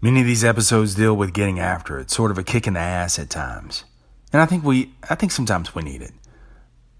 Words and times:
Many 0.00 0.20
of 0.20 0.26
these 0.26 0.44
episodes 0.44 0.94
deal 0.94 1.16
with 1.16 1.32
getting 1.32 1.58
after 1.58 1.98
it, 1.98 2.10
sort 2.10 2.30
of 2.30 2.38
a 2.38 2.44
kick 2.44 2.66
in 2.66 2.74
the 2.74 2.80
ass 2.80 3.18
at 3.18 3.30
times. 3.30 3.84
And 4.32 4.40
I 4.40 4.46
think 4.46 4.62
we 4.62 4.94
I 5.10 5.14
think 5.14 5.32
sometimes 5.32 5.74
we 5.74 5.82
need 5.82 6.02
it. 6.02 6.12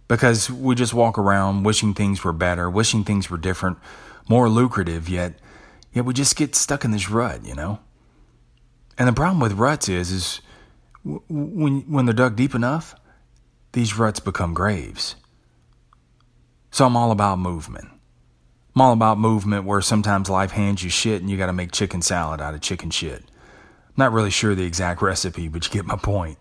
Because 0.08 0.50
we 0.50 0.74
just 0.74 0.94
walk 0.94 1.18
around 1.18 1.64
wishing 1.64 1.94
things 1.94 2.24
were 2.24 2.32
better, 2.32 2.68
wishing 2.70 3.04
things 3.04 3.28
were 3.28 3.36
different, 3.36 3.78
more 4.28 4.48
lucrative, 4.48 5.08
yet 5.08 5.38
yet 5.92 6.04
we 6.06 6.14
just 6.14 6.34
get 6.34 6.56
stuck 6.56 6.84
in 6.84 6.90
this 6.90 7.08
rut, 7.10 7.44
you 7.44 7.54
know? 7.54 7.78
And 8.96 9.06
the 9.06 9.12
problem 9.12 9.38
with 9.38 9.52
ruts 9.52 9.88
is 9.88 10.10
is 10.10 10.40
when 11.04 11.82
when 11.82 12.06
they're 12.06 12.14
dug 12.14 12.34
deep 12.34 12.54
enough, 12.54 12.96
these 13.72 13.96
ruts 13.96 14.18
become 14.18 14.54
graves. 14.54 15.14
So 16.70 16.84
I'm 16.84 16.96
all 16.96 17.12
about 17.12 17.38
movement. 17.38 17.88
I'm 18.78 18.82
all 18.82 18.92
about 18.92 19.18
movement 19.18 19.64
where 19.64 19.80
sometimes 19.80 20.30
life 20.30 20.52
hands 20.52 20.84
you 20.84 20.88
shit 20.88 21.20
and 21.20 21.28
you 21.28 21.36
got 21.36 21.46
to 21.46 21.52
make 21.52 21.72
chicken 21.72 22.00
salad 22.00 22.40
out 22.40 22.54
of 22.54 22.60
chicken 22.60 22.90
shit. 22.90 23.24
I'm 23.24 23.94
not 23.96 24.12
really 24.12 24.30
sure 24.30 24.54
the 24.54 24.62
exact 24.62 25.02
recipe, 25.02 25.48
but 25.48 25.66
you 25.66 25.72
get 25.72 25.84
my 25.84 25.96
point. 25.96 26.38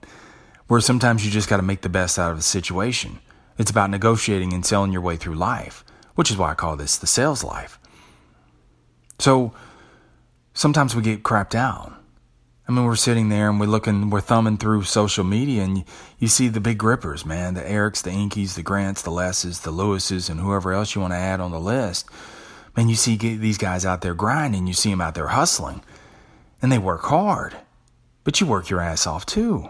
Where 0.67 0.79
sometimes 0.79 1.25
you 1.25 1.31
just 1.31 1.49
got 1.49 1.57
to 1.57 1.63
make 1.63 1.81
the 1.81 1.89
best 1.89 2.19
out 2.19 2.31
of 2.31 2.37
a 2.37 2.43
situation. 2.43 3.17
It's 3.57 3.71
about 3.71 3.89
negotiating 3.89 4.53
and 4.53 4.63
selling 4.63 4.91
your 4.91 5.01
way 5.01 5.15
through 5.15 5.33
life, 5.33 5.83
which 6.13 6.29
is 6.29 6.37
why 6.37 6.51
I 6.51 6.53
call 6.53 6.75
this 6.75 6.95
the 6.95 7.07
sales 7.07 7.43
life. 7.43 7.79
So 9.17 9.51
sometimes 10.53 10.95
we 10.95 11.01
get 11.01 11.23
crapped 11.23 11.55
out. 11.55 11.96
I 12.67 12.71
mean, 12.71 12.83
we're 12.83 12.97
sitting 12.97 13.29
there 13.29 13.49
and 13.49 13.59
we're 13.59 13.67
looking, 13.67 14.09
we're 14.09 14.19
thumbing 14.19 14.57
through 14.57 14.83
social 14.83 15.23
media, 15.23 15.63
and 15.63 15.77
you, 15.77 15.83
you 16.19 16.27
see 16.27 16.49
the 16.49 16.59
big 16.59 16.77
grippers, 16.77 17.25
man 17.25 17.53
the 17.53 17.61
Erics, 17.61 18.03
the 18.03 18.09
Inkies, 18.09 18.55
the 18.55 18.63
Grants, 18.63 19.01
the 19.01 19.09
Lesses, 19.09 19.61
the 19.61 19.71
Lewises, 19.71 20.29
and 20.29 20.41
whoever 20.41 20.73
else 20.73 20.93
you 20.93 21.01
want 21.01 21.13
to 21.13 21.17
add 21.17 21.39
on 21.39 21.51
the 21.51 21.59
list. 21.59 22.09
Man, 22.75 22.89
you 22.89 22.95
see 22.95 23.15
these 23.15 23.57
guys 23.57 23.85
out 23.85 24.01
there 24.01 24.13
grinding, 24.13 24.67
you 24.67 24.73
see 24.73 24.89
them 24.89 25.01
out 25.01 25.15
there 25.15 25.29
hustling, 25.29 25.81
and 26.61 26.71
they 26.71 26.77
work 26.77 27.03
hard, 27.03 27.55
but 28.23 28.41
you 28.41 28.47
work 28.47 28.69
your 28.69 28.81
ass 28.81 29.07
off 29.07 29.25
too. 29.25 29.69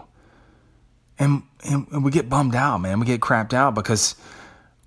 And, 1.20 1.42
and 1.64 2.04
we 2.04 2.10
get 2.10 2.28
bummed 2.28 2.54
out, 2.54 2.78
man. 2.78 3.00
We 3.00 3.06
get 3.06 3.20
crapped 3.20 3.52
out 3.52 3.74
because 3.74 4.14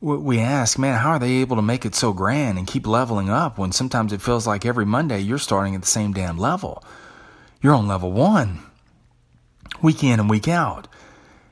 we 0.02 0.40
ask, 0.40 0.78
man, 0.78 1.00
how 1.00 1.12
are 1.12 1.20
they 1.20 1.36
able 1.36 1.56
to 1.56 1.62
make 1.62 1.86
it 1.86 1.96
so 1.96 2.12
grand 2.14 2.58
and 2.58 2.68
keep 2.68 2.88
leveling 2.88 3.30
up 3.30 3.58
when 3.58 3.72
sometimes 3.72 4.12
it 4.14 4.22
feels 4.22 4.48
like 4.48 4.66
every 4.66 4.86
Monday 4.86 5.20
you're 5.20 5.38
starting 5.38 5.76
at 5.76 5.82
the 5.82 5.88
same 5.88 6.14
damn 6.14 6.38
level? 6.38 6.84
You're 7.62 7.76
on 7.76 7.88
level 7.88 8.12
one, 8.12 8.60
week 9.82 10.04
in 10.04 10.20
and 10.20 10.30
week 10.30 10.48
out. 10.48 10.88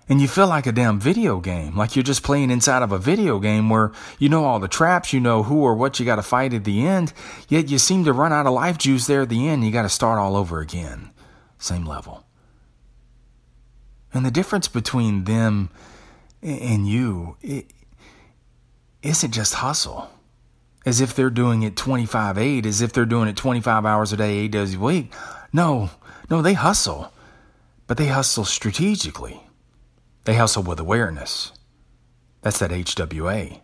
And 0.08 0.20
you 0.20 0.28
feel 0.28 0.48
like 0.48 0.66
a 0.66 0.72
damn 0.72 1.00
video 1.00 1.40
game, 1.40 1.78
like 1.78 1.96
you're 1.96 2.02
just 2.02 2.24
playing 2.24 2.50
inside 2.50 2.82
of 2.82 2.92
a 2.92 2.98
video 2.98 3.38
game 3.38 3.70
where 3.70 3.92
you 4.18 4.28
know 4.28 4.44
all 4.44 4.60
the 4.60 4.68
traps, 4.68 5.14
you 5.14 5.20
know 5.20 5.44
who 5.44 5.62
or 5.62 5.76
what 5.76 6.00
you 6.00 6.06
got 6.06 6.16
to 6.16 6.24
fight 6.24 6.52
at 6.52 6.64
the 6.64 6.88
end, 6.88 7.14
yet 7.48 7.70
you 7.70 7.78
seem 7.78 8.06
to 8.06 8.14
run 8.14 8.34
out 8.34 8.48
of 8.48 8.54
life 8.54 8.80
juice 8.80 9.06
there 9.06 9.22
at 9.22 9.30
the 9.30 9.48
end. 9.48 9.64
You 9.64 9.72
got 9.72 9.84
to 9.84 9.90
start 9.90 10.18
all 10.18 10.36
over 10.36 10.62
again. 10.62 11.12
Same 11.60 11.86
level. 11.86 12.26
And 14.12 14.26
the 14.26 14.32
difference 14.32 14.68
between 14.68 15.26
them 15.26 15.70
and 16.42 16.88
you 16.88 17.38
it 17.42 17.68
isn't 19.04 19.32
just 19.32 19.56
hustle. 19.56 20.10
As 20.86 21.02
if 21.02 21.14
they're 21.14 21.30
doing 21.30 21.62
it 21.62 21.76
25 21.76 22.38
8, 22.38 22.66
as 22.66 22.82
if 22.82 22.94
they're 22.94 23.06
doing 23.06 23.28
it 23.28 23.36
25 23.36 23.86
hours 23.86 24.12
a 24.12 24.18
day, 24.18 24.38
eight 24.38 24.52
days 24.52 24.74
a 24.74 24.80
week. 24.80 25.14
No, 25.52 25.92
no, 26.30 26.42
they 26.42 26.54
hustle, 26.54 27.12
but 27.88 27.98
they 27.98 28.08
hustle 28.08 28.46
strategically. 28.46 29.42
They 30.26 30.36
hustle 30.36 30.64
with 30.64 30.80
awareness. 30.80 31.52
That's 32.42 32.60
that 32.60 32.72
HWA. 32.72 33.62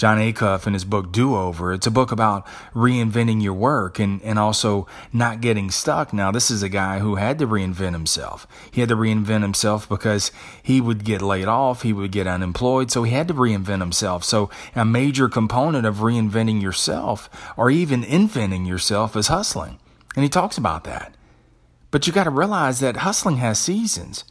Jon 0.00 0.16
Acuff 0.16 0.66
in 0.66 0.72
his 0.72 0.86
book 0.86 1.12
Do 1.12 1.36
Over, 1.36 1.74
it's 1.74 1.86
a 1.86 1.90
book 1.90 2.10
about 2.10 2.46
reinventing 2.74 3.42
your 3.42 3.52
work 3.52 3.98
and, 3.98 4.22
and 4.22 4.38
also 4.38 4.86
not 5.12 5.42
getting 5.42 5.70
stuck. 5.70 6.14
Now, 6.14 6.30
this 6.30 6.50
is 6.50 6.62
a 6.62 6.70
guy 6.70 7.00
who 7.00 7.16
had 7.16 7.38
to 7.38 7.46
reinvent 7.46 7.92
himself. 7.92 8.46
He 8.70 8.80
had 8.80 8.88
to 8.88 8.96
reinvent 8.96 9.42
himself 9.42 9.86
because 9.86 10.32
he 10.62 10.80
would 10.80 11.04
get 11.04 11.20
laid 11.20 11.48
off, 11.48 11.82
he 11.82 11.92
would 11.92 12.12
get 12.12 12.26
unemployed, 12.26 12.90
so 12.90 13.02
he 13.02 13.12
had 13.12 13.28
to 13.28 13.34
reinvent 13.34 13.80
himself. 13.80 14.24
So, 14.24 14.48
a 14.74 14.86
major 14.86 15.28
component 15.28 15.84
of 15.84 15.96
reinventing 15.96 16.62
yourself 16.62 17.28
or 17.58 17.70
even 17.70 18.02
inventing 18.02 18.64
yourself 18.64 19.14
is 19.16 19.28
hustling. 19.28 19.78
And 20.14 20.22
he 20.22 20.28
talks 20.28 20.58
about 20.58 20.84
that. 20.84 21.14
But 21.90 22.06
you 22.06 22.12
got 22.12 22.24
to 22.24 22.30
realize 22.30 22.80
that 22.80 22.98
hustling 22.98 23.36
has 23.36 23.58
seasons. 23.58 24.24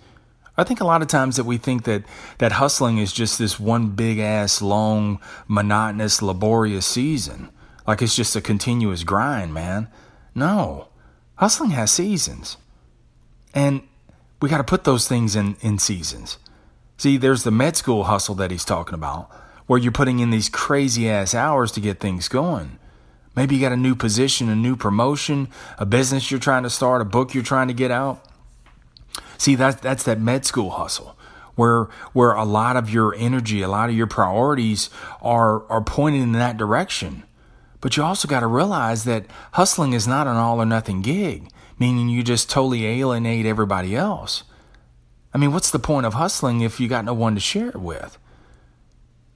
I 0.58 0.64
think 0.64 0.82
a 0.82 0.86
lot 0.86 1.02
of 1.02 1.08
times 1.08 1.38
that 1.38 1.46
we 1.46 1.58
think 1.58 1.84
that 1.84 2.04
that 2.40 2.54
hustling 2.54 2.98
is 2.98 3.14
just 3.14 3.40
this 3.40 3.60
one 3.60 3.92
big 3.92 4.20
ass 4.20 4.62
long 4.62 5.22
monotonous 5.48 6.22
laborious 6.22 6.86
season. 6.86 7.50
Like 7.88 8.02
it's 8.02 8.16
just 8.16 8.36
a 8.36 8.42
continuous 8.42 9.04
grind, 9.04 9.54
man. 9.54 9.88
No. 10.36 10.90
Hustling 11.36 11.72
has 11.72 11.92
seasons. 11.92 12.58
And 13.54 13.84
we 14.42 14.50
got 14.50 14.58
to 14.58 14.64
put 14.64 14.84
those 14.84 15.08
things 15.08 15.36
in 15.36 15.56
in 15.62 15.80
seasons. 15.80 16.38
See, 16.98 17.16
there's 17.16 17.44
the 17.44 17.52
med 17.52 17.78
school 17.78 18.04
hustle 18.04 18.36
that 18.36 18.52
he's 18.52 18.66
talking 18.66 18.94
about 18.94 19.32
where 19.66 19.80
you're 19.80 19.92
putting 19.92 20.20
in 20.20 20.32
these 20.32 20.50
crazy 20.50 21.10
ass 21.10 21.34
hours 21.34 21.72
to 21.72 21.80
get 21.80 22.00
things 22.00 22.28
going. 22.28 22.80
Maybe 23.40 23.56
you 23.56 23.62
got 23.62 23.72
a 23.72 23.78
new 23.78 23.96
position, 23.96 24.50
a 24.50 24.56
new 24.56 24.76
promotion, 24.76 25.48
a 25.78 25.86
business 25.86 26.30
you're 26.30 26.42
trying 26.42 26.64
to 26.64 26.70
start, 26.70 27.02
a 27.02 27.06
book 27.06 27.34
you're 27.34 27.42
trying 27.42 27.70
to 27.70 27.74
get 27.74 27.90
out. 27.90 28.22
See, 29.38 29.56
that's 29.56 29.80
that's 29.80 30.04
that 30.04 30.20
med 30.20 30.46
school 30.46 30.72
hustle 30.72 31.18
where 31.56 31.86
where 32.12 32.34
a 32.34 32.44
lot 32.44 32.76
of 32.76 32.90
your 32.90 33.16
energy, 33.16 33.62
a 33.62 33.70
lot 33.70 33.88
of 33.88 33.96
your 33.96 34.08
priorities 34.08 34.90
are 35.22 35.66
are 35.72 35.80
pointed 35.80 36.20
in 36.20 36.34
that 36.34 36.58
direction. 36.58 37.24
But 37.80 37.96
you 37.96 38.04
also 38.04 38.28
got 38.28 38.42
to 38.42 38.48
realize 38.48 39.06
that 39.06 39.26
hustling 39.54 39.94
is 39.94 40.06
not 40.06 40.28
an 40.28 40.36
all 40.36 40.62
or 40.62 40.66
nothing 40.66 41.02
gig, 41.02 41.50
meaning 41.80 42.10
you 42.10 42.24
just 42.24 42.50
totally 42.50 42.86
alienate 42.86 43.46
everybody 43.46 43.96
else. 43.96 44.44
I 45.34 45.38
mean, 45.38 45.54
what's 45.54 45.72
the 45.72 45.80
point 45.80 46.06
of 46.06 46.16
hustling 46.16 46.60
if 46.60 46.82
you 46.82 46.90
got 46.90 47.06
no 47.06 47.14
one 47.14 47.36
to 47.36 47.40
share 47.40 47.70
it 47.70 47.78
with? 47.80 48.18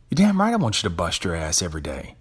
You're 0.09 0.17
damn 0.17 0.41
right 0.41 0.51
I 0.51 0.57
want 0.57 0.83
you 0.83 0.89
to 0.89 0.93
bust 0.93 1.23
your 1.23 1.35
ass 1.35 1.61
every 1.61 1.79
day. 1.79 2.15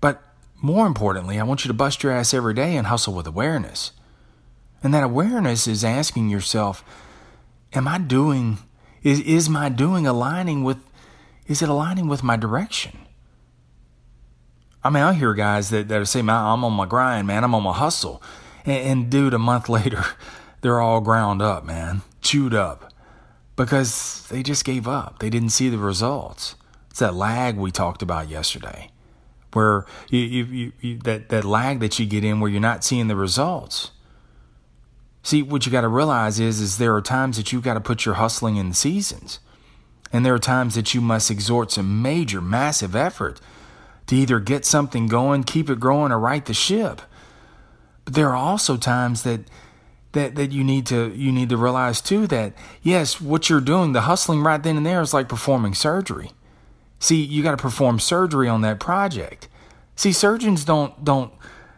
But 0.00 0.22
more 0.60 0.86
importantly, 0.86 1.38
I 1.38 1.44
want 1.44 1.64
you 1.64 1.68
to 1.68 1.74
bust 1.74 2.02
your 2.02 2.12
ass 2.12 2.34
every 2.34 2.54
day 2.54 2.76
and 2.76 2.86
hustle 2.86 3.14
with 3.14 3.26
awareness. 3.26 3.92
And 4.82 4.92
that 4.94 5.04
awareness 5.04 5.66
is 5.66 5.84
asking 5.84 6.28
yourself, 6.28 6.84
am 7.72 7.86
I 7.86 7.98
doing, 7.98 8.58
is, 9.02 9.20
is 9.20 9.48
my 9.48 9.68
doing 9.68 10.06
aligning 10.06 10.64
with, 10.64 10.78
is 11.46 11.62
it 11.62 11.68
aligning 11.68 12.08
with 12.08 12.22
my 12.22 12.36
direction? 12.36 12.98
I 14.82 14.90
mean, 14.90 15.02
I 15.02 15.12
hear 15.14 15.34
guys 15.34 15.70
that, 15.70 15.88
that 15.88 16.06
say, 16.06 16.22
man, 16.22 16.36
I'm 16.36 16.64
on 16.64 16.72
my 16.72 16.86
grind, 16.86 17.26
man, 17.26 17.44
I'm 17.44 17.54
on 17.54 17.62
my 17.62 17.72
hustle. 17.72 18.22
And, 18.64 18.86
and 18.86 19.10
dude, 19.10 19.34
a 19.34 19.38
month 19.38 19.68
later, 19.68 20.04
they're 20.60 20.80
all 20.80 21.00
ground 21.00 21.40
up, 21.40 21.64
man, 21.64 22.02
chewed 22.20 22.54
up 22.54 22.92
because 23.54 24.26
they 24.28 24.42
just 24.42 24.64
gave 24.64 24.88
up. 24.88 25.18
They 25.18 25.30
didn't 25.30 25.50
see 25.50 25.68
the 25.68 25.78
results. 25.78 26.56
It's 26.90 27.00
that 27.00 27.14
lag 27.14 27.56
we 27.56 27.70
talked 27.70 28.02
about 28.02 28.28
yesterday 28.28 28.90
where 29.58 29.84
you, 30.08 30.20
you, 30.20 30.72
you, 30.80 30.98
that, 30.98 31.30
that 31.30 31.44
lag 31.44 31.80
that 31.80 31.98
you 31.98 32.06
get 32.06 32.22
in 32.22 32.38
where 32.38 32.48
you're 32.48 32.60
not 32.60 32.84
seeing 32.84 33.08
the 33.08 33.16
results. 33.16 33.90
See, 35.24 35.42
what 35.42 35.66
you 35.66 35.72
got 35.72 35.80
to 35.80 35.88
realize 35.88 36.38
is, 36.38 36.60
is 36.60 36.78
there 36.78 36.94
are 36.94 37.02
times 37.02 37.36
that 37.36 37.52
you've 37.52 37.64
got 37.64 37.74
to 37.74 37.80
put 37.80 38.04
your 38.04 38.14
hustling 38.14 38.56
in 38.56 38.72
seasons. 38.72 39.40
And 40.12 40.24
there 40.24 40.34
are 40.34 40.38
times 40.38 40.76
that 40.76 40.94
you 40.94 41.00
must 41.00 41.30
exhort 41.30 41.72
some 41.72 42.00
major, 42.00 42.40
massive 42.40 42.94
effort 42.94 43.40
to 44.06 44.14
either 44.14 44.38
get 44.38 44.64
something 44.64 45.08
going, 45.08 45.42
keep 45.42 45.68
it 45.68 45.80
growing, 45.80 46.12
or 46.12 46.20
right 46.20 46.44
the 46.44 46.54
ship. 46.54 47.02
But 48.04 48.14
there 48.14 48.28
are 48.28 48.36
also 48.36 48.76
times 48.76 49.24
that 49.24 49.40
that 50.12 50.36
that 50.36 50.52
you 50.52 50.64
need 50.64 50.86
to 50.86 51.12
you 51.14 51.30
need 51.30 51.50
to 51.50 51.58
realize 51.58 52.00
too 52.00 52.26
that 52.28 52.54
yes, 52.82 53.20
what 53.20 53.50
you're 53.50 53.60
doing, 53.60 53.92
the 53.92 54.02
hustling 54.02 54.40
right 54.40 54.62
then 54.62 54.78
and 54.78 54.86
there 54.86 55.02
is 55.02 55.12
like 55.12 55.28
performing 55.28 55.74
surgery. 55.74 56.30
See, 56.98 57.22
you 57.22 57.42
got 57.42 57.52
to 57.52 57.56
perform 57.56 58.00
surgery 58.00 58.48
on 58.48 58.62
that 58.62 58.80
project. 58.80 59.48
See, 59.96 60.12
surgeons 60.12 60.64
don't 60.64 61.04
don't 61.04 61.32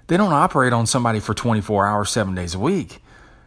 they 0.06 0.16
don't 0.16 0.32
operate 0.32 0.72
on 0.72 0.86
somebody 0.86 1.20
for 1.20 1.34
24 1.34 1.86
hours, 1.86 2.10
7 2.10 2.34
days 2.34 2.54
a 2.54 2.58
week. 2.58 3.02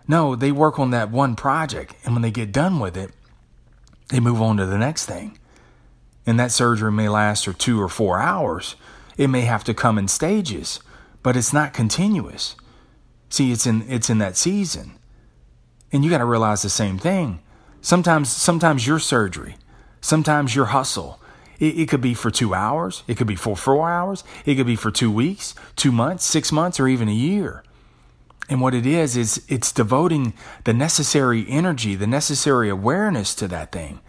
No, 0.07 0.35
they 0.35 0.51
work 0.51 0.79
on 0.79 0.91
that 0.91 1.11
one 1.11 1.35
project 1.35 1.95
and 2.03 2.13
when 2.13 2.21
they 2.21 2.31
get 2.31 2.51
done 2.51 2.79
with 2.79 2.95
it, 2.95 3.11
they 4.09 4.19
move 4.19 4.41
on 4.41 4.57
to 4.57 4.65
the 4.65 4.77
next 4.77 5.05
thing. 5.05 5.37
And 6.25 6.39
that 6.39 6.51
surgery 6.51 6.91
may 6.91 7.09
last 7.09 7.45
for 7.45 7.53
2 7.53 7.81
or 7.81 7.89
4 7.89 8.19
hours. 8.19 8.75
It 9.17 9.27
may 9.27 9.41
have 9.41 9.63
to 9.65 9.73
come 9.73 9.97
in 9.97 10.07
stages, 10.07 10.79
but 11.21 11.35
it's 11.35 11.53
not 11.53 11.73
continuous. 11.73 12.55
See, 13.29 13.51
it's 13.51 13.65
in 13.65 13.83
it's 13.89 14.09
in 14.09 14.19
that 14.19 14.37
season. 14.37 14.93
And 15.91 16.03
you 16.03 16.09
got 16.09 16.19
to 16.19 16.25
realize 16.25 16.61
the 16.61 16.69
same 16.69 16.97
thing. 16.97 17.39
Sometimes 17.81 18.29
sometimes 18.29 18.87
your 18.87 18.99
surgery, 18.99 19.57
sometimes 20.01 20.55
your 20.55 20.65
hustle, 20.65 21.19
it, 21.63 21.79
it 21.79 21.89
could 21.89 22.01
be 22.01 22.13
for 22.13 22.29
two 22.29 22.53
hours. 22.53 23.03
It 23.07 23.17
could 23.17 23.27
be 23.27 23.35
for 23.35 23.55
four 23.55 23.89
hours. 23.89 24.23
It 24.45 24.55
could 24.55 24.67
be 24.67 24.75
for 24.75 24.91
two 24.91 25.11
weeks, 25.11 25.55
two 25.75 25.91
months, 25.91 26.25
six 26.25 26.51
months, 26.51 26.79
or 26.79 26.87
even 26.87 27.07
a 27.07 27.13
year. 27.13 27.63
And 28.49 28.59
what 28.59 28.75
it 28.75 28.85
is, 28.85 29.15
is 29.15 29.43
it's 29.47 29.71
devoting 29.71 30.33
the 30.65 30.73
necessary 30.73 31.45
energy, 31.47 31.95
the 31.95 32.07
necessary 32.07 32.69
awareness 32.69 33.33
to 33.35 33.47
that 33.47 33.71
thing, 33.71 34.01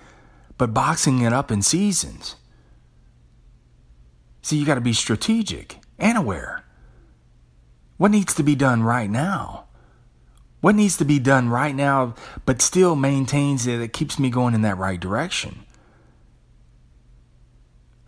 but 0.59 0.75
boxing 0.75 1.21
it 1.21 1.33
up 1.33 1.53
in 1.53 1.63
seasons. 1.63 2.35
See, 4.43 4.57
you 4.57 4.67
got 4.67 4.75
to 4.75 4.81
be 4.81 4.93
strategic 4.93 5.79
and 5.99 6.19
aware. 6.19 6.65
What 7.97 8.11
needs 8.11 8.35
to 8.35 8.43
be 8.43 8.57
done 8.57 8.83
right 8.83 9.09
now? 9.09 9.67
What 10.61 10.75
needs 10.75 10.97
to 10.97 11.05
be 11.05 11.21
done 11.21 11.49
right 11.49 11.75
now, 11.75 12.17
but 12.45 12.61
still 12.61 12.97
maintains 12.97 13.67
it, 13.67 13.81
it 13.81 13.93
keeps 13.93 14.19
me 14.19 14.31
going 14.31 14.55
in 14.55 14.63
that 14.63 14.79
right 14.79 14.99
direction? 14.99 15.64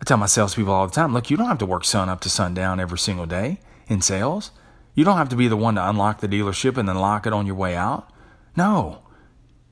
Tell 0.07 0.15
my 0.15 0.25
salespeople 0.25 0.73
all 0.73 0.87
the 0.87 0.93
time 0.93 1.13
look, 1.13 1.29
you 1.29 1.35
don't 1.35 1.49
have 1.49 1.57
to 1.57 1.65
work 1.65 1.83
sun 1.83 2.07
up 2.07 2.21
to 2.21 2.29
sundown 2.29 2.79
every 2.79 2.97
single 2.97 3.25
day 3.25 3.59
in 3.89 4.01
sales. 4.01 4.51
You 4.95 5.03
don't 5.03 5.17
have 5.17 5.27
to 5.27 5.35
be 5.35 5.49
the 5.49 5.57
one 5.57 5.75
to 5.75 5.89
unlock 5.89 6.21
the 6.21 6.29
dealership 6.29 6.77
and 6.77 6.87
then 6.87 6.95
lock 6.95 7.27
it 7.27 7.33
on 7.33 7.45
your 7.45 7.55
way 7.55 7.75
out. 7.75 8.09
No. 8.55 8.99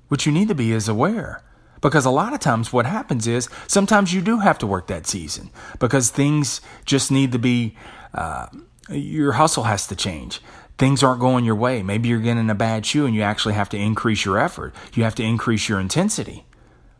What 0.10 0.26
you 0.26 0.34
need 0.34 0.50
to 0.50 0.54
be 0.54 0.74
is 0.74 0.90
aware. 0.90 1.42
Because 1.80 2.04
a 2.04 2.10
lot 2.10 2.34
of 2.34 2.42
times 2.42 2.74
what 2.74 2.86
happens 2.86 3.28
is 3.28 3.48
sometimes 3.66 4.14
you 4.14 4.20
do 4.20 4.40
have 4.40 4.58
to 4.58 4.68
work 4.68 4.88
that 4.88 5.08
season 5.08 5.52
because 5.80 6.10
things 6.10 6.60
just 6.84 7.14
need 7.14 7.32
to 7.32 7.40
be, 7.40 7.78
uh, 8.14 8.48
your 8.90 9.34
hustle 9.34 9.64
has 9.64 9.88
to 9.88 9.96
change. 9.96 10.42
Things 10.78 11.02
aren't 11.02 11.22
going 11.22 11.46
your 11.46 11.56
way. 11.56 11.82
Maybe 11.82 12.10
you're 12.10 12.20
getting 12.20 12.50
a 12.50 12.56
bad 12.56 12.86
shoe 12.86 13.06
and 13.06 13.16
you 13.16 13.22
actually 13.22 13.54
have 13.54 13.70
to 13.70 13.78
increase 13.78 14.26
your 14.26 14.38
effort. 14.38 14.76
You 14.96 15.06
have 15.06 15.16
to 15.16 15.24
increase 15.24 15.70
your 15.70 15.80
intensity. 15.80 16.46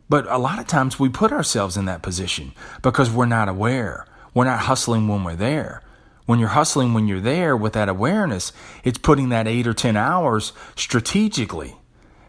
But 0.08 0.30
a 0.30 0.38
lot 0.38 0.58
of 0.58 0.66
times 0.66 1.00
we 1.00 1.08
put 1.08 1.32
ourselves 1.32 1.76
in 1.76 1.84
that 1.86 2.02
position 2.02 2.52
because 2.82 3.10
we're 3.10 3.26
not 3.26 3.48
aware. 3.48 4.06
We're 4.34 4.44
not 4.44 4.60
hustling 4.60 5.08
when 5.08 5.24
we're 5.24 5.34
there. 5.34 5.82
When 6.26 6.40
you're 6.40 6.48
hustling 6.50 6.92
when 6.92 7.06
you're 7.06 7.20
there 7.20 7.56
with 7.56 7.72
that 7.74 7.88
awareness, 7.88 8.52
it's 8.82 8.98
putting 8.98 9.28
that 9.28 9.46
eight 9.46 9.66
or 9.66 9.74
10 9.74 9.96
hours 9.96 10.52
strategically. 10.74 11.76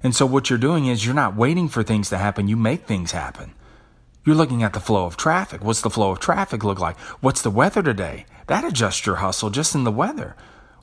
And 0.03 0.15
so 0.15 0.25
what 0.25 0.49
you're 0.49 0.59
doing 0.59 0.85
is 0.85 1.05
you're 1.05 1.15
not 1.15 1.35
waiting 1.35 1.67
for 1.67 1.81
things 1.81 2.09
to 2.09 2.17
happen, 2.17 2.47
you 2.47 2.55
make 2.55 2.85
things 2.85 3.11
happen. 3.11 3.53
You're 4.23 4.35
looking 4.35 4.61
at 4.61 4.73
the 4.73 4.79
flow 4.79 5.05
of 5.05 5.17
traffic. 5.17 5.63
What's 5.63 5.81
the 5.81 5.89
flow 5.89 6.11
of 6.11 6.19
traffic 6.19 6.63
look 6.63 6.79
like? 6.79 6.97
What's 7.21 7.41
the 7.41 7.49
weather 7.49 7.81
today? 7.81 8.25
That 8.47 8.63
adjusts 8.65 9.05
your 9.05 9.15
hustle 9.15 9.49
just 9.49 9.73
in 9.73 9.83
the 9.83 9.91
weather. 9.91 10.35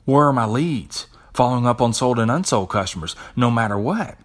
Where 0.03 0.27
are 0.27 0.33
my 0.33 0.45
leads? 0.45 1.07
Following 1.33 1.65
up 1.65 1.81
on 1.81 1.93
sold 1.93 2.19
and 2.19 2.31
unsold 2.31 2.69
customers, 2.69 3.15
no 3.35 3.51
matter 3.51 3.77
what. 3.77 4.17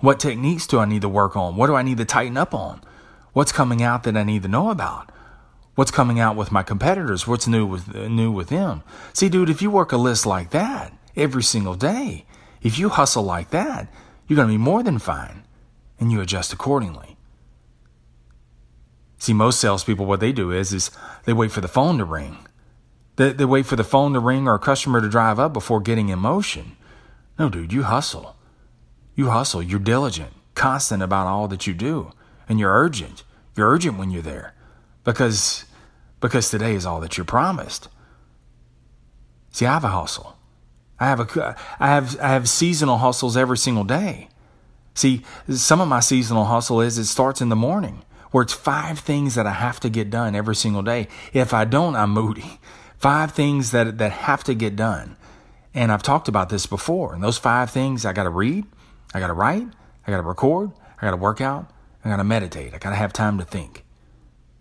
What 0.00 0.20
techniques 0.20 0.66
do 0.66 0.78
I 0.78 0.84
need 0.84 1.02
to 1.02 1.08
work 1.08 1.36
on? 1.36 1.56
What 1.56 1.66
do 1.66 1.74
I 1.74 1.82
need 1.82 1.98
to 1.98 2.04
tighten 2.04 2.36
up 2.36 2.54
on? 2.54 2.82
What's 3.32 3.52
coming 3.52 3.82
out 3.82 4.04
that 4.04 4.16
I 4.16 4.22
need 4.22 4.42
to 4.42 4.48
know 4.48 4.70
about? 4.70 5.10
What's 5.74 5.90
coming 5.90 6.18
out 6.18 6.36
with 6.36 6.50
my 6.52 6.62
competitors? 6.62 7.26
What's 7.26 7.46
new 7.46 7.64
with 7.66 7.94
new 7.94 8.32
with 8.32 8.48
them? 8.48 8.82
See, 9.12 9.28
dude, 9.28 9.50
if 9.50 9.62
you 9.62 9.70
work 9.70 9.92
a 9.92 9.96
list 9.96 10.26
like 10.26 10.50
that 10.50 10.92
every 11.16 11.42
single 11.42 11.74
day, 11.74 12.26
if 12.62 12.78
you 12.78 12.88
hustle 12.88 13.22
like 13.22 13.50
that, 13.50 13.88
you're 14.26 14.36
going 14.36 14.48
to 14.48 14.54
be 14.54 14.58
more 14.58 14.82
than 14.82 14.98
fine, 14.98 15.44
and 15.98 16.10
you 16.10 16.20
adjust 16.20 16.52
accordingly. 16.52 17.16
See, 19.18 19.32
most 19.32 19.60
salespeople, 19.60 20.06
what 20.06 20.20
they 20.20 20.32
do 20.32 20.52
is 20.52 20.72
is 20.72 20.90
they 21.24 21.32
wait 21.32 21.50
for 21.50 21.60
the 21.60 21.68
phone 21.68 21.98
to 21.98 22.04
ring. 22.04 22.38
They, 23.16 23.32
they 23.32 23.44
wait 23.44 23.66
for 23.66 23.76
the 23.76 23.84
phone 23.84 24.12
to 24.12 24.20
ring 24.20 24.46
or 24.46 24.54
a 24.54 24.60
customer 24.60 25.00
to 25.00 25.08
drive 25.08 25.40
up 25.40 25.52
before 25.52 25.80
getting 25.80 26.08
in 26.08 26.20
motion. 26.20 26.76
No, 27.38 27.48
dude, 27.48 27.72
you 27.72 27.82
hustle. 27.82 28.36
You 29.18 29.30
hustle. 29.30 29.60
You're 29.60 29.80
diligent, 29.80 30.30
constant 30.54 31.02
about 31.02 31.26
all 31.26 31.48
that 31.48 31.66
you 31.66 31.74
do, 31.74 32.12
and 32.48 32.60
you're 32.60 32.72
urgent. 32.72 33.24
You're 33.56 33.68
urgent 33.68 33.98
when 33.98 34.12
you're 34.12 34.22
there, 34.22 34.54
because 35.02 35.64
because 36.20 36.48
today 36.50 36.76
is 36.76 36.86
all 36.86 37.00
that 37.00 37.18
you're 37.18 37.24
promised. 37.24 37.88
See, 39.50 39.66
I 39.66 39.72
have 39.72 39.82
a 39.82 39.88
hustle. 39.88 40.36
I 41.00 41.06
have 41.06 41.18
a 41.18 41.56
I 41.80 41.88
have 41.88 42.16
I 42.20 42.28
have 42.28 42.48
seasonal 42.48 42.98
hustles 42.98 43.36
every 43.36 43.58
single 43.58 43.82
day. 43.82 44.28
See, 44.94 45.24
some 45.50 45.80
of 45.80 45.88
my 45.88 45.98
seasonal 45.98 46.44
hustle 46.44 46.80
is 46.80 46.96
it 46.96 47.06
starts 47.06 47.40
in 47.40 47.48
the 47.48 47.56
morning 47.56 48.04
where 48.30 48.42
it's 48.42 48.52
five 48.52 49.00
things 49.00 49.34
that 49.34 49.48
I 49.48 49.52
have 49.52 49.80
to 49.80 49.90
get 49.90 50.10
done 50.10 50.36
every 50.36 50.54
single 50.54 50.82
day. 50.82 51.08
If 51.32 51.52
I 51.52 51.64
don't, 51.64 51.96
I'm 51.96 52.10
moody. 52.10 52.60
Five 52.98 53.32
things 53.32 53.72
that 53.72 53.98
that 53.98 54.12
have 54.12 54.44
to 54.44 54.54
get 54.54 54.76
done. 54.76 55.16
And 55.74 55.90
I've 55.90 56.04
talked 56.04 56.28
about 56.28 56.50
this 56.50 56.66
before. 56.66 57.14
And 57.14 57.22
those 57.22 57.38
five 57.38 57.70
things 57.70 58.04
I 58.04 58.12
got 58.12 58.24
to 58.24 58.30
read, 58.30 58.64
I 59.14 59.20
got 59.20 59.28
to 59.28 59.32
write, 59.32 59.66
I 60.06 60.10
got 60.10 60.18
to 60.18 60.22
record, 60.22 60.72
I 61.00 61.06
got 61.06 61.12
to 61.12 61.16
work 61.16 61.40
out, 61.40 61.70
I 62.04 62.08
got 62.08 62.16
to 62.16 62.24
meditate, 62.24 62.74
I 62.74 62.78
got 62.78 62.90
to 62.90 62.96
have 62.96 63.12
time 63.12 63.38
to 63.38 63.44
think. 63.44 63.84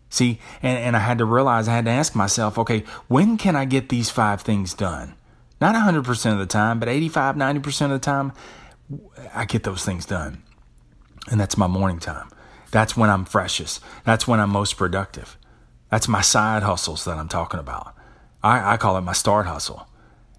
See, 0.09 0.39
and, 0.61 0.77
and 0.77 0.95
I 0.95 0.99
had 0.99 1.17
to 1.17 1.25
realize 1.25 1.67
I 1.67 1.75
had 1.75 1.85
to 1.85 1.91
ask 1.91 2.15
myself, 2.15 2.57
okay, 2.57 2.83
when 3.07 3.37
can 3.37 3.55
I 3.55 3.65
get 3.65 3.89
these 3.89 4.09
five 4.09 4.41
things 4.41 4.73
done? 4.73 5.15
Not 5.59 5.75
100% 5.75 6.31
of 6.31 6.39
the 6.39 6.45
time, 6.45 6.79
but 6.79 6.87
85, 6.87 7.35
90% 7.35 7.85
of 7.85 7.89
the 7.91 7.99
time, 7.99 8.31
I 9.33 9.45
get 9.45 9.63
those 9.63 9.83
things 9.83 10.05
done. 10.05 10.43
And 11.29 11.39
that's 11.39 11.57
my 11.57 11.67
morning 11.67 11.99
time. 11.99 12.29
That's 12.71 12.95
when 12.95 13.09
I'm 13.09 13.25
freshest. 13.25 13.81
That's 14.05 14.27
when 14.27 14.39
I'm 14.39 14.49
most 14.49 14.77
productive. 14.77 15.37
That's 15.89 16.07
my 16.07 16.21
side 16.21 16.63
hustles 16.63 17.05
that 17.05 17.17
I'm 17.17 17.29
talking 17.29 17.59
about. 17.59 17.95
I, 18.43 18.73
I 18.73 18.77
call 18.77 18.97
it 18.97 19.01
my 19.01 19.13
start 19.13 19.45
hustle. 19.45 19.87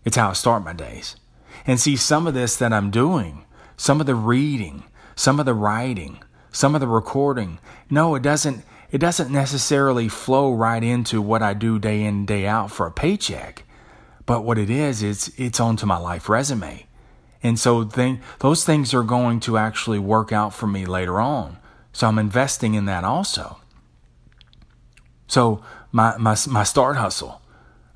It's 0.05 0.17
how 0.17 0.31
I 0.31 0.33
start 0.35 0.65
my 0.65 0.73
days. 0.73 1.17
And 1.67 1.81
see, 1.81 1.97
some 1.97 2.27
of 2.27 2.35
this 2.35 2.57
that 2.57 2.73
I'm 2.73 2.91
doing 2.91 3.45
some 3.79 4.01
of 4.01 4.07
the 4.07 4.15
reading, 4.15 4.85
some 5.17 5.41
of 5.41 5.47
the 5.47 5.55
writing, 5.55 6.23
some 6.53 6.75
of 6.75 6.83
the 6.83 6.89
recording. 6.89 7.59
No, 7.89 8.15
it 8.15 8.23
doesn't 8.23 8.65
it 8.91 8.99
doesn't 8.99 9.31
necessarily 9.31 10.09
flow 10.09 10.53
right 10.53 10.83
into 10.83 11.23
what 11.23 11.43
I 11.43 11.55
do 11.55 11.79
day 11.79 12.03
in 12.05 12.27
day 12.27 12.47
out 12.47 12.71
for 12.71 12.87
a 12.87 12.93
paycheck. 12.93 13.65
But 14.27 14.45
what 14.45 14.59
it 14.59 14.69
is, 14.69 15.03
it's 15.03 15.29
it's 15.39 15.61
onto 15.61 15.87
my 15.87 15.97
life 15.97 16.29
resume. 16.29 16.87
And 17.43 17.59
so 17.59 17.85
those 18.41 18.65
things 18.65 18.93
are 18.93 19.05
going 19.05 19.41
to 19.41 19.57
actually 19.57 20.01
work 20.01 20.33
out 20.33 20.53
for 20.53 20.67
me 20.67 20.85
later 20.85 21.21
on. 21.21 21.57
So 21.93 22.09
I'm 22.09 22.19
investing 22.19 22.75
in 22.75 22.87
that 22.87 23.05
also. 23.05 23.59
So 25.29 25.63
my 25.93 26.17
my 26.19 26.37
my 26.49 26.65
start 26.65 26.97
hustle. 26.97 27.41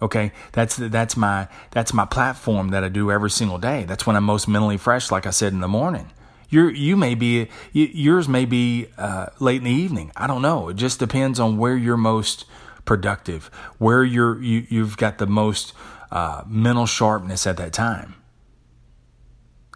Okay, 0.02 0.32
that's 0.50 0.76
that's 0.76 1.16
my 1.16 1.46
that's 1.70 1.94
my 1.94 2.04
platform 2.04 2.70
that 2.70 2.82
I 2.82 2.88
do 2.88 3.12
every 3.12 3.30
single 3.30 3.58
day. 3.58 3.84
That's 3.84 4.04
when 4.04 4.16
I'm 4.16 4.24
most 4.24 4.48
mentally 4.48 4.76
fresh, 4.76 5.12
like 5.12 5.26
I 5.26 5.30
said 5.30 5.52
in 5.52 5.60
the 5.60 5.68
morning. 5.68 6.10
Your 6.48 6.70
you 6.70 6.96
may 6.96 7.14
be 7.14 7.48
yours 7.72 8.28
may 8.28 8.44
be 8.44 8.88
uh, 8.98 9.26
late 9.38 9.58
in 9.58 9.64
the 9.64 9.70
evening. 9.70 10.10
I 10.16 10.26
don't 10.26 10.42
know. 10.42 10.68
It 10.70 10.74
just 10.74 10.98
depends 10.98 11.38
on 11.38 11.56
where 11.56 11.76
you're 11.76 11.96
most 11.96 12.46
productive, 12.84 13.46
where 13.78 14.02
you're 14.02 14.42
you, 14.42 14.66
you've 14.68 14.96
got 14.96 15.18
the 15.18 15.26
most 15.26 15.72
uh, 16.10 16.42
mental 16.48 16.86
sharpness 16.86 17.46
at 17.46 17.56
that 17.58 17.72
time. 17.72 18.16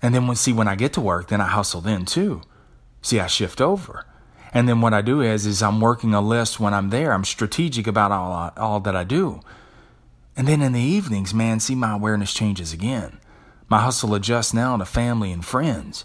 And 0.02 0.12
then 0.12 0.26
when 0.26 0.36
see 0.36 0.52
when 0.52 0.66
I 0.66 0.74
get 0.74 0.92
to 0.94 1.00
work, 1.00 1.28
then 1.28 1.40
I 1.40 1.46
hustle 1.46 1.80
then 1.80 2.04
too. 2.04 2.42
See, 3.00 3.20
I 3.20 3.28
shift 3.28 3.60
over. 3.60 4.06
And 4.52 4.68
then 4.68 4.80
what 4.80 4.92
I 4.92 5.02
do 5.02 5.20
is 5.20 5.46
is 5.46 5.62
I'm 5.62 5.80
working 5.80 6.14
a 6.14 6.20
list 6.20 6.58
when 6.58 6.74
I'm 6.74 6.90
there. 6.90 7.12
I'm 7.12 7.24
strategic 7.24 7.86
about 7.86 8.10
all 8.10 8.52
all 8.56 8.80
that 8.80 8.96
I 8.96 9.04
do. 9.04 9.40
And 10.36 10.46
then 10.46 10.60
in 10.60 10.72
the 10.72 10.80
evenings, 10.80 11.32
man, 11.32 11.60
see, 11.60 11.74
my 11.74 11.92
awareness 11.92 12.34
changes 12.34 12.72
again. 12.72 13.18
My 13.68 13.80
hustle 13.80 14.14
adjusts 14.14 14.52
now 14.52 14.76
to 14.76 14.84
family 14.84 15.32
and 15.32 15.44
friends. 15.44 16.04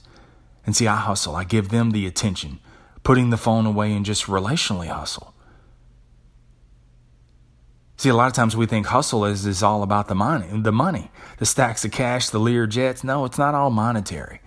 And 0.65 0.75
see, 0.75 0.87
I 0.87 0.95
hustle. 0.95 1.35
I 1.35 1.43
give 1.43 1.69
them 1.69 1.91
the 1.91 2.07
attention, 2.07 2.59
putting 3.03 3.29
the 3.29 3.37
phone 3.37 3.65
away 3.65 3.93
and 3.93 4.05
just 4.05 4.25
relationally 4.25 4.87
hustle. 4.87 5.33
See, 7.97 8.09
a 8.09 8.15
lot 8.15 8.27
of 8.27 8.33
times 8.33 8.57
we 8.57 8.65
think 8.65 8.87
hustle 8.87 9.25
is, 9.25 9.45
is 9.45 9.61
all 9.61 9.83
about 9.83 10.07
the 10.07 10.15
money, 10.15 10.47
the 10.51 10.71
money, 10.71 11.11
the 11.37 11.45
stacks 11.45 11.85
of 11.85 11.91
cash, 11.91 12.29
the 12.29 12.39
Lear 12.39 12.65
jets. 12.65 13.03
No, 13.03 13.25
it's 13.25 13.37
not 13.37 13.53
all 13.53 13.69
monetary. 13.69 14.41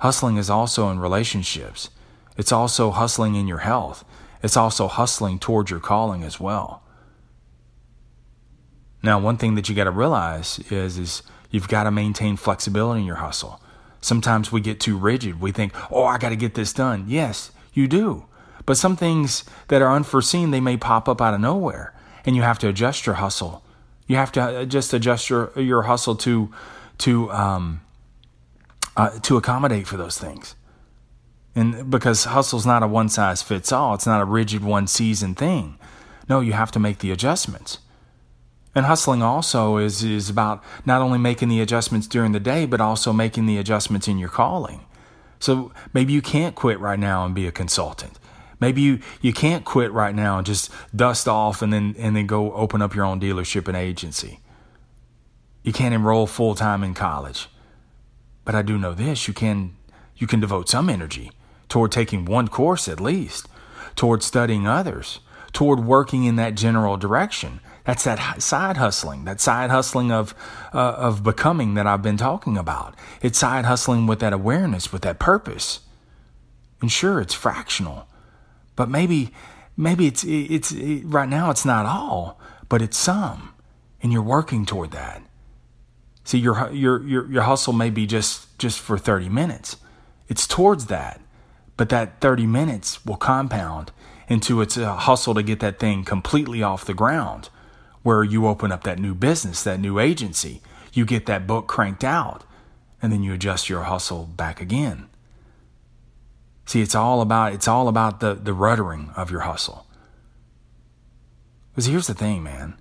Hustling 0.00 0.36
is 0.36 0.50
also 0.50 0.90
in 0.90 0.98
relationships. 0.98 1.88
It's 2.36 2.52
also 2.52 2.90
hustling 2.90 3.36
in 3.36 3.48
your 3.48 3.58
health. 3.58 4.04
It's 4.42 4.56
also 4.56 4.88
hustling 4.88 5.38
towards 5.38 5.70
your 5.70 5.80
calling 5.80 6.22
as 6.22 6.38
well. 6.38 6.83
Now, 9.04 9.18
one 9.18 9.36
thing 9.36 9.54
that 9.54 9.68
you 9.68 9.74
got 9.74 9.84
to 9.84 9.90
realize 9.90 10.58
is 10.70 10.96
is 10.96 11.22
you've 11.50 11.68
got 11.68 11.84
to 11.84 11.90
maintain 11.90 12.36
flexibility 12.36 13.02
in 13.02 13.06
your 13.06 13.16
hustle. 13.16 13.60
Sometimes 14.00 14.50
we 14.50 14.62
get 14.62 14.80
too 14.80 14.96
rigid. 14.96 15.42
We 15.42 15.52
think, 15.52 15.74
"Oh, 15.90 16.04
I 16.04 16.16
got 16.16 16.30
to 16.30 16.36
get 16.36 16.54
this 16.54 16.72
done." 16.72 17.04
Yes, 17.06 17.52
you 17.74 17.86
do. 17.86 18.24
But 18.64 18.78
some 18.78 18.96
things 18.96 19.44
that 19.68 19.82
are 19.82 19.92
unforeseen, 19.92 20.52
they 20.52 20.60
may 20.60 20.78
pop 20.78 21.06
up 21.06 21.20
out 21.20 21.34
of 21.34 21.40
nowhere, 21.40 21.92
and 22.24 22.34
you 22.34 22.40
have 22.40 22.58
to 22.60 22.68
adjust 22.68 23.04
your 23.04 23.16
hustle. 23.16 23.62
You 24.06 24.16
have 24.16 24.32
to 24.32 24.40
uh, 24.40 24.64
just 24.64 24.94
adjust 24.94 25.28
your 25.28 25.52
your 25.54 25.82
hustle 25.82 26.16
to 26.16 26.50
to 26.98 27.30
um, 27.30 27.82
uh, 28.96 29.10
to 29.20 29.36
accommodate 29.36 29.86
for 29.86 29.98
those 29.98 30.16
things. 30.16 30.54
And 31.54 31.90
because 31.90 32.24
hustle's 32.24 32.64
not 32.64 32.82
a 32.82 32.86
one 32.86 33.10
size 33.10 33.42
fits 33.42 33.70
all, 33.70 33.92
it's 33.92 34.06
not 34.06 34.22
a 34.22 34.24
rigid 34.24 34.64
one 34.64 34.86
season 34.86 35.34
thing. 35.34 35.78
No, 36.26 36.40
you 36.40 36.54
have 36.54 36.72
to 36.72 36.80
make 36.80 37.00
the 37.00 37.10
adjustments. 37.10 37.78
And 38.74 38.86
hustling 38.86 39.22
also 39.22 39.76
is, 39.76 40.02
is 40.02 40.28
about 40.28 40.62
not 40.84 41.00
only 41.00 41.18
making 41.18 41.48
the 41.48 41.60
adjustments 41.60 42.06
during 42.06 42.32
the 42.32 42.40
day, 42.40 42.66
but 42.66 42.80
also 42.80 43.12
making 43.12 43.46
the 43.46 43.58
adjustments 43.58 44.08
in 44.08 44.18
your 44.18 44.28
calling. 44.28 44.84
So 45.38 45.72
maybe 45.92 46.12
you 46.12 46.22
can't 46.22 46.54
quit 46.54 46.80
right 46.80 46.98
now 46.98 47.24
and 47.24 47.34
be 47.34 47.46
a 47.46 47.52
consultant. 47.52 48.18
Maybe 48.60 48.80
you, 48.80 49.00
you 49.20 49.32
can't 49.32 49.64
quit 49.64 49.92
right 49.92 50.14
now 50.14 50.38
and 50.38 50.46
just 50.46 50.70
dust 50.94 51.28
off 51.28 51.62
and 51.62 51.72
then, 51.72 51.94
and 51.98 52.16
then 52.16 52.26
go 52.26 52.52
open 52.54 52.82
up 52.82 52.94
your 52.94 53.04
own 53.04 53.20
dealership 53.20 53.68
and 53.68 53.76
agency. 53.76 54.40
You 55.62 55.72
can't 55.72 55.94
enroll 55.94 56.26
full 56.26 56.54
time 56.54 56.82
in 56.82 56.94
college. 56.94 57.48
But 58.44 58.54
I 58.54 58.62
do 58.62 58.78
know 58.78 58.94
this 58.94 59.28
you 59.28 59.34
can, 59.34 59.76
you 60.16 60.26
can 60.26 60.40
devote 60.40 60.68
some 60.68 60.88
energy 60.88 61.30
toward 61.68 61.92
taking 61.92 62.24
one 62.24 62.48
course 62.48 62.88
at 62.88 63.00
least, 63.00 63.48
toward 63.96 64.22
studying 64.22 64.66
others, 64.66 65.20
toward 65.54 65.80
working 65.80 66.24
in 66.24 66.36
that 66.36 66.54
general 66.54 66.98
direction. 66.98 67.60
That's 67.84 68.04
that 68.04 68.42
side 68.42 68.76
hustling, 68.76 69.24
that 69.24 69.40
side 69.40 69.70
hustling 69.70 70.10
of 70.10 70.34
uh, 70.74 70.94
of 70.98 71.22
becoming 71.22 71.74
that 71.74 71.86
I've 71.86 72.02
been 72.02 72.16
talking 72.16 72.58
about. 72.58 72.94
It's 73.22 73.38
side 73.38 73.64
hustling 73.64 74.06
with 74.06 74.20
that 74.20 74.32
awareness, 74.32 74.92
with 74.92 75.02
that 75.02 75.18
purpose. 75.18 75.80
And 76.80 76.90
sure, 76.90 77.20
it's 77.20 77.34
fractional, 77.34 78.06
but 78.76 78.90
maybe 78.90 79.32
maybe 79.76 80.06
it's 80.06 80.24
it's 80.24 80.72
it, 80.72 81.04
right 81.04 81.28
now 81.28 81.50
it's 81.50 81.64
not 81.64 81.86
all, 81.86 82.40
but 82.68 82.82
it's 82.82 82.96
some, 82.96 83.54
and 84.02 84.12
you're 84.12 84.22
working 84.22 84.66
toward 84.66 84.90
that. 84.90 85.22
See, 86.24 86.38
your 86.38 86.70
your 86.72 87.02
your 87.06 87.30
your 87.30 87.42
hustle 87.42 87.74
may 87.74 87.90
be 87.90 88.06
just 88.06 88.58
just 88.58 88.80
for 88.80 88.96
30 88.96 89.28
minutes. 89.28 89.76
It's 90.26 90.46
towards 90.46 90.86
that, 90.86 91.20
but 91.76 91.90
that 91.90 92.22
30 92.22 92.46
minutes 92.46 93.04
will 93.04 93.16
compound 93.16 93.92
into 94.28 94.60
its 94.60 94.76
hustle 94.76 95.34
to 95.34 95.42
get 95.42 95.60
that 95.60 95.78
thing 95.78 96.04
completely 96.04 96.62
off 96.62 96.84
the 96.84 96.94
ground 96.94 97.48
where 98.02 98.22
you 98.22 98.46
open 98.46 98.70
up 98.70 98.84
that 98.84 98.98
new 98.98 99.14
business, 99.14 99.62
that 99.64 99.80
new 99.80 99.98
agency, 99.98 100.60
you 100.92 101.04
get 101.04 101.26
that 101.26 101.46
book 101.46 101.66
cranked 101.66 102.04
out, 102.04 102.44
and 103.02 103.12
then 103.12 103.22
you 103.22 103.32
adjust 103.32 103.68
your 103.68 103.84
hustle 103.84 104.26
back 104.26 104.60
again. 104.60 105.08
See, 106.66 106.80
it's 106.80 106.94
all 106.94 107.20
about 107.20 107.52
it's 107.52 107.68
all 107.68 107.88
about 107.88 108.20
the 108.20 108.34
the 108.34 108.54
ruddering 108.54 109.16
of 109.16 109.30
your 109.30 109.40
hustle. 109.40 109.86
Because 111.70 111.86
here's 111.86 112.06
the 112.06 112.14
thing, 112.14 112.42
man. 112.42 112.74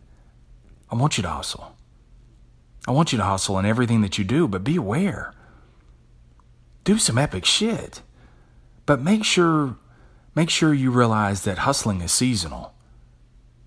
I 0.91 0.95
want 0.95 1.17
you 1.17 1.23
to 1.23 1.29
hustle. 1.29 1.75
I 2.88 2.91
want 2.91 3.12
you 3.12 3.17
to 3.17 3.23
hustle 3.23 3.57
in 3.57 3.65
everything 3.65 4.01
that 4.01 4.17
you 4.17 4.23
do, 4.23 4.47
but 4.47 4.63
be 4.63 4.75
aware. 4.75 5.33
Do 6.83 6.97
some 6.97 7.17
epic 7.17 7.45
shit. 7.45 8.01
But 8.85 9.01
make 9.01 9.23
sure 9.23 9.77
make 10.36 10.50
sure 10.50 10.74
you 10.74 10.92
realize 10.92 11.44
that 11.44 11.60
hustling 11.60 12.02
is 12.02 12.12
seasonal. 12.12 12.74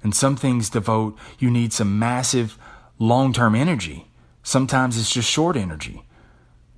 And 0.03 0.15
some 0.15 0.37
things 0.37 0.71
devote, 0.71 1.19
you 1.39 1.51
need 1.51 1.73
some 1.73 1.99
massive 1.99 2.59
long 2.99 3.33
term 3.33 3.55
energy. 3.55 4.09
Sometimes 4.43 4.99
it's 4.99 5.11
just 5.11 5.31
short 5.31 5.57
energy. 5.57 6.05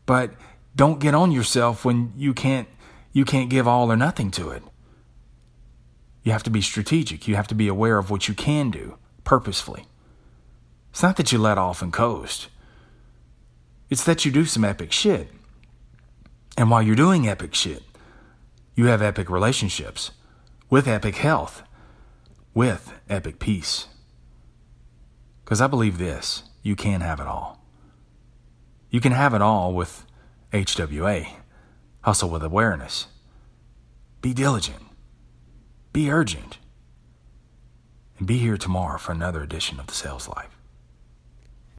But 0.06 0.32
don't 0.74 1.00
get 1.00 1.14
on 1.14 1.32
yourself 1.32 1.84
when 1.84 2.12
you 2.16 2.32
can't 2.32 2.68
you 3.12 3.24
can't 3.24 3.50
give 3.50 3.66
all 3.66 3.90
or 3.90 3.96
nothing 3.96 4.30
to 4.32 4.50
it. 4.50 4.62
You 6.22 6.32
have 6.32 6.42
to 6.44 6.50
be 6.50 6.60
strategic. 6.60 7.26
You 7.26 7.36
have 7.36 7.48
to 7.48 7.54
be 7.54 7.68
aware 7.68 7.98
of 7.98 8.10
what 8.10 8.28
you 8.28 8.34
can 8.34 8.70
do 8.70 8.96
purposefully. 9.24 9.86
It's 10.90 11.02
not 11.02 11.16
that 11.16 11.32
you 11.32 11.38
let 11.38 11.58
off 11.58 11.82
and 11.82 11.92
coast. 11.92 12.48
It's 13.90 14.04
that 14.04 14.24
you 14.24 14.30
do 14.32 14.44
some 14.44 14.64
epic 14.64 14.92
shit. 14.92 15.28
And 16.56 16.70
while 16.70 16.82
you're 16.82 16.96
doing 16.96 17.28
epic 17.28 17.54
shit, 17.54 17.82
you 18.78 18.86
have 18.86 19.02
epic 19.02 19.28
relationships 19.28 20.12
with 20.70 20.86
epic 20.86 21.16
health 21.16 21.64
with 22.54 22.94
epic 23.08 23.40
peace. 23.40 23.88
Because 25.44 25.60
I 25.60 25.66
believe 25.66 25.98
this 25.98 26.44
you 26.62 26.76
can 26.76 27.00
have 27.00 27.18
it 27.18 27.26
all. 27.26 27.66
You 28.88 29.00
can 29.00 29.10
have 29.10 29.34
it 29.34 29.42
all 29.42 29.74
with 29.74 30.06
HWA, 30.52 31.26
Hustle 32.02 32.30
with 32.30 32.44
Awareness. 32.44 33.08
Be 34.22 34.32
diligent, 34.32 34.84
be 35.92 36.08
urgent, 36.08 36.58
and 38.16 38.28
be 38.28 38.38
here 38.38 38.56
tomorrow 38.56 38.98
for 38.98 39.10
another 39.10 39.42
edition 39.42 39.80
of 39.80 39.88
The 39.88 39.94
Sales 39.94 40.28
Life. 40.28 40.56